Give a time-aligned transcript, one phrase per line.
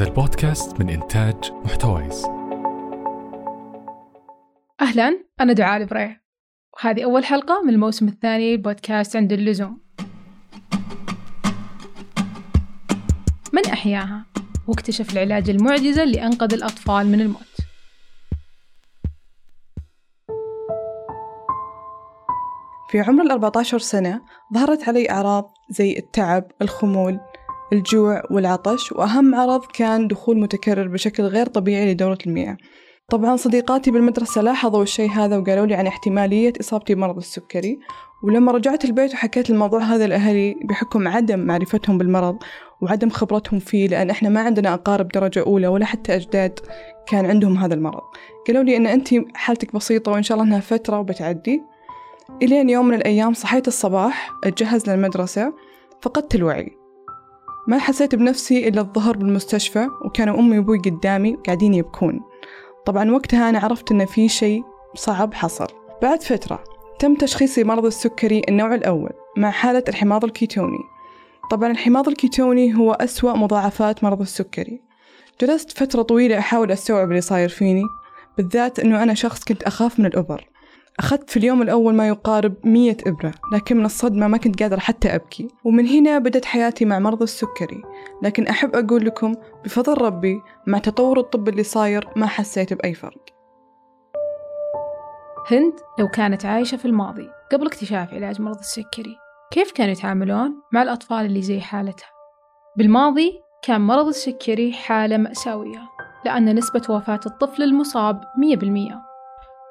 [0.00, 2.24] هذا البودكاست من إنتاج محتويس.
[4.80, 6.20] أهلا أنا دعاء البريع
[6.74, 9.80] وهذه أول حلقة من الموسم الثاني بودكاست عند اللزوم.
[13.52, 14.26] من أحياها؟
[14.68, 17.56] واكتشف العلاج المعجزة اللي أنقذ الأطفال من الموت.
[22.90, 24.20] في عمر ال 14 سنة
[24.54, 27.20] ظهرت علي أعراض زي التعب، الخمول،
[27.72, 32.56] الجوع والعطش وأهم عرض كان دخول متكرر بشكل غير طبيعي لدورة المياه.
[33.10, 37.78] طبعا صديقاتي بالمدرسة لاحظوا الشيء هذا وقالوا لي عن احتمالية إصابتي بمرض السكري.
[38.22, 42.36] ولما رجعت البيت وحكيت الموضوع هذا لأهلي بحكم عدم معرفتهم بالمرض
[42.82, 46.60] وعدم خبرتهم فيه لأن إحنا ما عندنا أقارب درجة أولى ولا حتى أجداد
[47.06, 48.02] كان عندهم هذا المرض.
[48.46, 51.62] قالوا لي إن أنت حالتك بسيطة وإن شاء الله إنها فترة وبتعدي.
[52.42, 55.52] إلين يوم من الأيام صحيت الصباح أتجهز للمدرسة
[56.02, 56.79] فقدت الوعي.
[57.70, 62.20] ما حسيت بنفسي إلا الظهر بالمستشفى وكانوا أمي وأبوي قدامي قاعدين يبكون.
[62.86, 64.62] طبعا وقتها أنا عرفت إن في شيء
[64.94, 65.66] صعب حصل.
[66.02, 66.64] بعد فترة
[66.98, 70.78] تم تشخيصي مرض السكري النوع الأول مع حالة الحماض الكيتوني.
[71.50, 74.80] طبعا الحماض الكيتوني هو أسوأ مضاعفات مرض السكري.
[75.40, 77.84] جلست فترة طويلة أحاول أستوعب اللي صاير فيني
[78.36, 80.48] بالذات أنه أنا شخص كنت أخاف من الأبر
[81.00, 85.14] أخذت في اليوم الأول ما يقارب مية إبرة لكن من الصدمة ما كنت قادرة حتى
[85.14, 85.48] أبكي.
[85.64, 87.82] ومن هنا بدأت حياتي مع مرض السكري.
[88.22, 89.34] لكن أحب أقول لكم
[89.64, 93.24] بفضل ربي مع تطور الطب اللي صاير ما حسيت بأي فرق.
[95.50, 99.16] هند لو كانت عايشة في الماضي قبل اكتشاف علاج مرض السكري
[99.52, 102.08] كيف كانوا يتعاملون مع الأطفال اللي زي حالتها؟
[102.76, 105.88] بالماضي كان مرض السكري حالة مأساوية
[106.24, 109.09] لأن نسبة وفاة الطفل المصاب 100%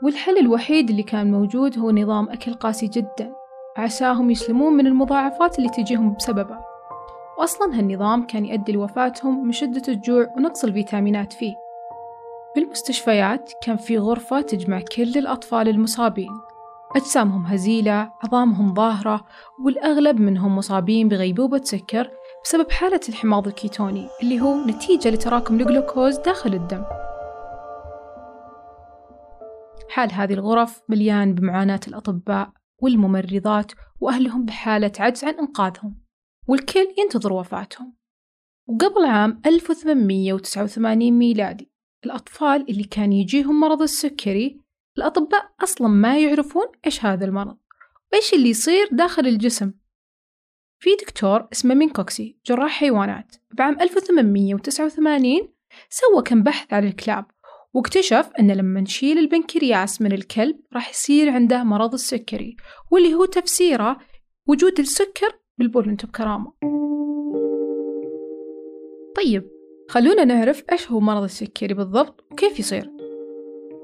[0.04, 3.34] والحل الوحيد اللي كان موجود هو نظام أكل قاسي جدا.
[3.78, 6.58] عساهم يسلمون من المضاعفات اللي تجيهم بسببه.
[7.40, 11.54] وأصلا هالنظام كان يؤدي لوفاتهم من شدة الجوع ونقص الفيتامينات فيه.
[12.56, 16.32] بالمستشفيات كان في غرفة تجمع كل الأطفال المصابين.
[16.96, 19.26] أجسامهم هزيلة عظامهم ظاهرة
[19.66, 22.10] والأغلب منهم مصابين بغيبوبة سكر
[22.44, 26.84] بسبب حالة الحماض الكيتوني اللي هو نتيجة لتراكم الجلوكوز داخل الدم.
[29.90, 36.02] حالة هذه الغرف مليان بمعاناة الأطباء والممرضات وأهلهم بحالة عجز عن إنقاذهم
[36.48, 37.96] والكل ينتظر وفاتهم.
[38.68, 41.72] وقبل عام 1889 ميلادي
[42.06, 44.62] الأطفال اللي كان يجيهم مرض السكري
[44.98, 47.58] الأطباء أصلا ما يعرفون إيش هذا المرض
[48.14, 49.74] وإيش اللي يصير داخل الجسم.
[50.82, 55.54] في دكتور اسمه مينكوسكي جراح حيوانات بعام 1889
[55.90, 57.26] سوى كم بحث على الكلاب
[57.74, 62.56] واكتشف أن لما نشيل البنكرياس من الكلب راح يصير عنده مرض السكري
[62.92, 63.98] واللي هو تفسيره
[64.48, 66.54] وجود السكر بالبول وانتو بكرامة.
[69.16, 69.50] طيب
[69.90, 72.90] خلونا نعرف إيش هو مرض السكري بالضبط وكيف يصير.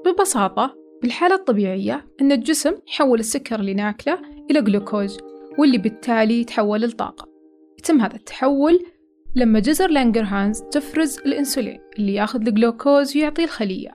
[0.06, 4.20] ببساطة بالحالة الطبيعية أن الجسم يحول السكر اللي ناكله
[4.50, 5.18] إلى جلوكوز
[5.58, 7.28] واللي بالتالي يتحول لطاقة.
[7.78, 8.86] يتم هذا التحول
[9.36, 13.90] لما جزر لانجرهانز تفرز الأنسولين اللي ياخذ الجلوكوز ويعطيه الخلية.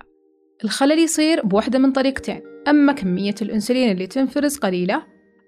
[0.64, 4.96] الخلل يصير بوحدة من طريقتين أما كمية الأنسولين اللي تنفرز قليلة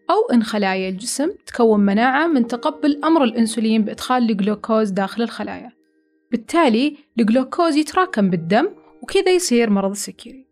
[0.10, 5.72] أو إن خلايا الجسم تكون مناعة من تقبل أمر الأنسولين بإدخال الجلوكوز داخل الخلايا.
[6.32, 8.70] بالتالي الجلوكوز يتراكم بالدم
[9.02, 10.48] وكذا يصير مرض السكري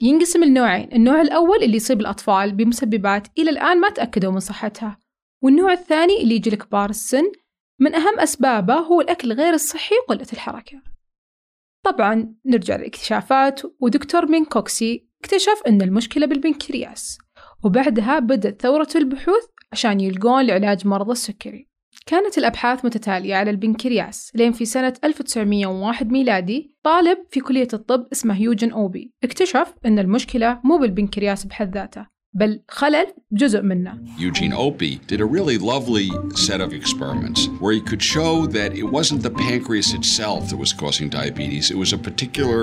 [0.00, 4.98] ينقسم لنوعين النوع الأول اللي يصيب الأطفال بمسببات إلى الآن ما تأكدوا من صحتها
[5.42, 7.32] والنوع الثاني اللي يجي لكبار السن
[7.78, 10.82] من أهم أسبابه هو الأكل غير الصحي وقلة الحركة.
[11.84, 17.18] طبعا نرجع للاكتشافات ودكتور مينكوسكي اكتشف أن المشكلة بالبنكرياس
[17.64, 21.68] وبعدها بدأت ثورة البحوث عشان يلقون لعلاج مرض السكري.
[22.06, 28.42] كانت الأبحاث متتالية على البنكرياس لين في سنة 1901 ميلادي طالب في كلية الطب اسمه
[28.42, 29.12] يوجن أوبي.
[29.24, 33.98] اكتشف أن المشكلة مو بالبنكرياس بحد ذاته بل خلل جزء منه.
[34.18, 38.86] Eugene Opie did a really lovely set of experiments where he could show that it
[38.96, 42.60] wasn't the pancreas itself that was causing diabetes, it was a particular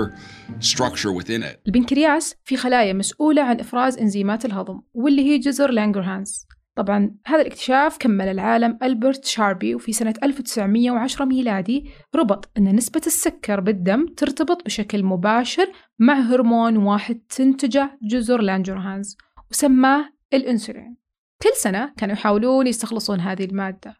[0.60, 1.60] structure within it.
[1.66, 6.46] البنكرياس في خلايا مسؤولة عن إفراز إنزيمات الهضم واللي هي جزر لانجرهانز.
[6.76, 13.60] طبعا هذا الاكتشاف كمل العالم ألبرت شاربي وفي سنة 1910 ميلادي ربط أن نسبة السكر
[13.60, 15.66] بالدم ترتبط بشكل مباشر
[15.98, 19.16] مع هرمون واحد تنتجه جزر لانجرهانز
[19.50, 20.96] وسماه الأنسولين
[21.42, 23.96] كل سنة كانوا يحاولون يستخلصون هذه المادة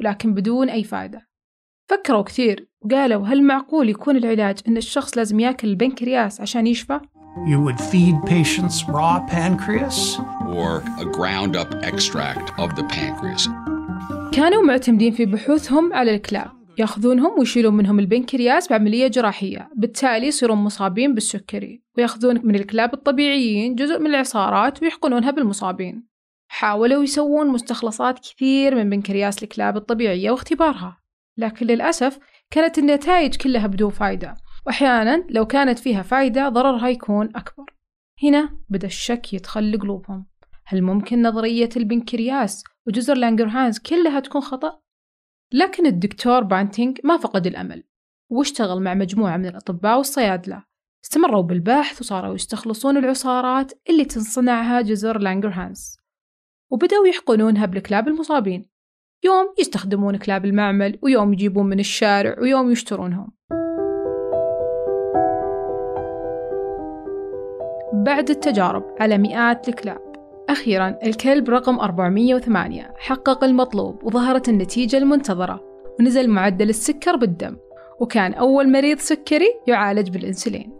[0.00, 1.28] ولكن بدون أي فائدة
[1.90, 7.00] فكروا كثير وقالوا هل معقول يكون العلاج أن الشخص لازم يأكل البنكرياس عشان يشفى؟
[7.36, 10.18] You would feed patients raw pancreas?
[10.58, 13.48] Or a ground up extract of the pancreas.
[14.32, 19.70] كانوا معتمدين في بحوثهم على الكلاب ياخذونهم ويشيلون منهم البنكرياس بعملية جراحية.
[19.76, 21.82] بالتالي يصيرون مصابين بالسكري.
[21.98, 26.06] وياخذون من الكلاب الطبيعيين جزء من العصارات ويحقنونها بالمصابين.
[26.48, 31.00] حاولوا يسوون مستخلصات كثير من بنكرياس الكلاب الطبيعية واختبارها.
[31.36, 32.18] لكن للأسف
[32.50, 34.34] كانت النتائج كلها بدون فايدة.
[34.66, 37.64] وأحيانا لو كانت فيها فايدة ضررها يكون أكبر.
[38.22, 40.26] هنا بدأ الشك يدخل لقلوبهم
[40.66, 44.85] هل ممكن نظرية البنكرياس وجزر لانجرهانز كلها تكون خطأ؟
[45.52, 47.84] لكن الدكتور بانتينغ ما فقد الأمل
[48.30, 50.64] واشتغل مع مجموعة من الأطباء والصيادلة.
[51.04, 55.96] استمروا بالبحث وصاروا يستخلصون العصارات اللي تصنعها جزر لانجرهانز
[56.70, 58.70] وبدأوا يحقنونها بالكلاب المصابين.
[59.24, 63.32] يوم يستخدمون كلاب المعمل ويوم يجيبون من الشارع ويوم يشترونهم.
[67.92, 70.05] بعد التجارب على مئات الكلاب.
[70.48, 75.60] أخيرا الكلب رقم 408 حقق المطلوب وظهرت النتيجة المنتظرة.
[76.00, 77.56] ونزل معدل السكر بالدم.
[78.00, 80.72] وكان أول مريض سكري يعالج بالإنسولين.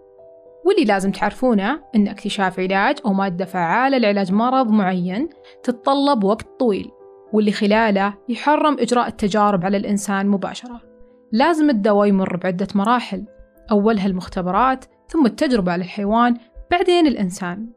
[0.66, 5.28] واللي لازم تعرفونه أن اكتشاف علاج أو مادة فعالة لعلاج مرض معين
[5.62, 6.90] تتطلب وقت طويل.
[7.32, 10.80] واللي خلاله يحرم إجراء التجارب على الإنسان مباشرة.
[11.32, 13.24] لازم الدواء يمر بعدة مراحل.
[13.70, 16.36] أولها المختبرات ثم التجربة على الحيوان
[16.70, 17.75] بعدين الإنسان.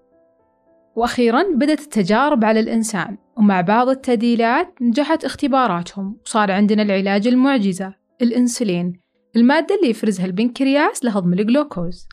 [1.00, 9.00] وأخيرا بدأت التجارب على الإنسان ومع بعض التعديلات نجحت اختباراتهم وصار عندنا العلاج المعجزة الإنسولين
[9.36, 12.08] المادة اللي يفرزها البنكرياس لهضم الجلوكوز.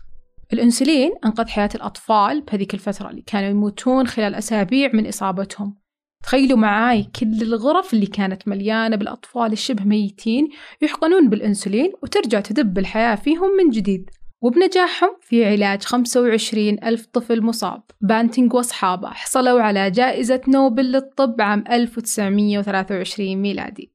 [0.53, 5.77] الأنسولين أنقذ حياة الأطفال بهذيك الفترة اللي كانوا يموتون خلال أسابيع من إصابتهم.
[6.23, 10.49] تخيلوا معاي كل الغرف اللي كانت مليانة بالأطفال الشبه ميتين
[10.83, 14.11] يحقنون بالأنسولين وترجع تدب الحياة فيهم من جديد.
[14.41, 17.83] وبنجاحهم في علاج 25 ألف طفل مصاب.
[18.01, 23.93] بانتينغ وأصحابه حصلوا على جائزة نوبل للطب عام 1923 ميلادي.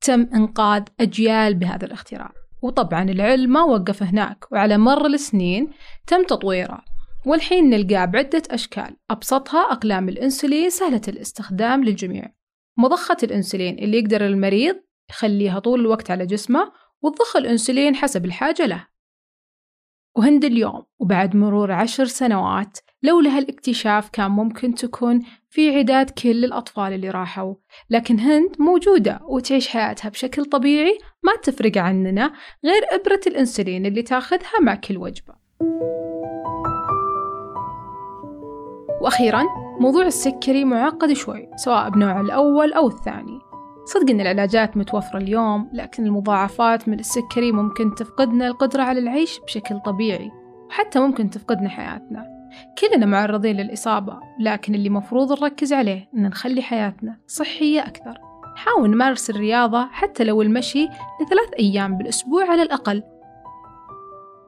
[0.00, 2.32] تم إنقاذ أجيال بهذا الاختراع.
[2.62, 5.70] وطبعا العلم ما وقف هناك وعلى مر السنين
[6.06, 6.84] تم تطويره.
[7.26, 8.96] والحين نلقاه بعدة أشكال.
[9.10, 12.24] أبسطها أقلام الأنسولين سهلة الاستخدام للجميع.
[12.78, 14.76] مضخة الأنسولين اللي يقدر المريض
[15.10, 16.72] يخليها طول الوقت على جسمه
[17.02, 18.86] وتضخ الأنسولين حسب الحاجة له.
[20.18, 26.92] وهند اليوم وبعد مرور عشر سنوات لولا هالاكتشاف كان ممكن تكون في عداد كل الأطفال
[26.92, 27.54] اللي راحوا.
[27.90, 32.32] لكن هند موجودة وتعيش حياتها بشكل طبيعي ما تفرق عننا
[32.64, 35.34] غير إبرة الأنسولين اللي تاخذها مع كل وجبة.
[39.00, 39.44] وأخيرا
[39.80, 43.47] موضوع السكري معقد شوي سواء بنوع الأول أو الثاني.
[43.88, 49.80] صدق إن العلاجات متوفرة اليوم لكن المضاعفات من السكري ممكن تفقدنا القدرة على العيش بشكل
[49.80, 50.30] طبيعي
[50.68, 52.26] وحتى ممكن تفقدنا حياتنا.
[52.78, 58.18] كلنا معرضين للإصابة لكن اللي مفروض نركز عليه إن نخلي حياتنا صحية أكثر.
[58.54, 60.84] نحاول نمارس الرياضة حتى لو المشي
[61.22, 63.02] لثلاث أيام بالأسبوع على الأقل.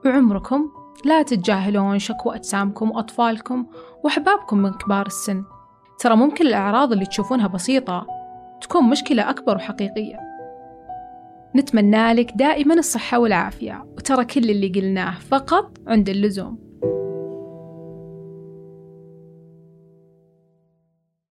[0.06, 0.70] وعمركم
[1.04, 3.66] لا تتجاهلون شكوى أجسامكم وأطفالكم
[4.04, 5.44] وأحبابكم من كبار السن.
[5.98, 8.19] ترى ممكن الأعراض اللي تشوفونها بسيطة
[8.60, 10.16] تكون مشكلة أكبر وحقيقية.
[11.56, 16.69] نتمنى لك دائما الصحة والعافية وترى كل اللي قلناه فقط عند اللزوم.